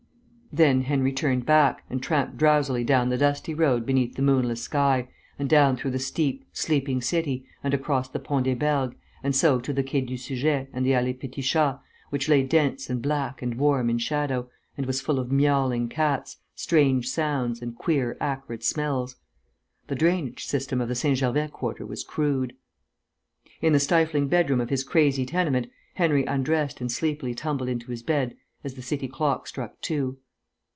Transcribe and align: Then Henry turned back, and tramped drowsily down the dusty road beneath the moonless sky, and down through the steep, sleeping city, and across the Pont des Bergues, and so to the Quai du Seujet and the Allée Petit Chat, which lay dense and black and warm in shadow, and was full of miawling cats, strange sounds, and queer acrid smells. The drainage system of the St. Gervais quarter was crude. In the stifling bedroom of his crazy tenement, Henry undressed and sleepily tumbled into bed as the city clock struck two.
Then 0.53 0.81
Henry 0.81 1.13
turned 1.13 1.45
back, 1.45 1.85
and 1.89 2.03
tramped 2.03 2.35
drowsily 2.37 2.83
down 2.83 3.07
the 3.07 3.17
dusty 3.17 3.53
road 3.53 3.85
beneath 3.85 4.15
the 4.17 4.21
moonless 4.21 4.61
sky, 4.61 5.07
and 5.39 5.47
down 5.49 5.77
through 5.77 5.91
the 5.91 5.97
steep, 5.99 6.43
sleeping 6.51 7.01
city, 7.01 7.45
and 7.63 7.73
across 7.73 8.09
the 8.09 8.19
Pont 8.19 8.43
des 8.43 8.55
Bergues, 8.55 8.93
and 9.23 9.33
so 9.33 9.61
to 9.61 9.71
the 9.71 9.81
Quai 9.81 10.01
du 10.01 10.17
Seujet 10.17 10.67
and 10.73 10.85
the 10.85 10.89
Allée 10.89 11.17
Petit 11.17 11.41
Chat, 11.41 11.79
which 12.09 12.27
lay 12.27 12.43
dense 12.43 12.89
and 12.89 13.01
black 13.01 13.41
and 13.41 13.55
warm 13.55 13.89
in 13.89 13.97
shadow, 13.97 14.49
and 14.75 14.85
was 14.87 14.99
full 14.99 15.19
of 15.19 15.29
miawling 15.29 15.87
cats, 15.89 16.35
strange 16.53 17.07
sounds, 17.07 17.61
and 17.61 17.77
queer 17.77 18.17
acrid 18.19 18.61
smells. 18.61 19.15
The 19.87 19.95
drainage 19.95 20.45
system 20.45 20.81
of 20.81 20.89
the 20.89 20.95
St. 20.95 21.17
Gervais 21.17 21.47
quarter 21.47 21.85
was 21.85 22.03
crude. 22.03 22.57
In 23.61 23.71
the 23.71 23.79
stifling 23.79 24.27
bedroom 24.27 24.59
of 24.59 24.69
his 24.69 24.83
crazy 24.83 25.25
tenement, 25.25 25.67
Henry 25.93 26.25
undressed 26.25 26.81
and 26.81 26.91
sleepily 26.91 27.33
tumbled 27.33 27.69
into 27.69 27.95
bed 28.03 28.35
as 28.65 28.73
the 28.73 28.81
city 28.81 29.07
clock 29.07 29.47
struck 29.47 29.79
two. 29.79 30.17